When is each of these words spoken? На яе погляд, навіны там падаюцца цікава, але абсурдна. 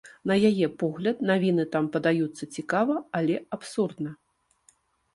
На 0.29 0.37
яе 0.49 0.69
погляд, 0.83 1.21
навіны 1.33 1.67
там 1.77 1.85
падаюцца 1.97 2.43
цікава, 2.55 2.99
але 3.23 3.35
абсурдна. 3.59 4.11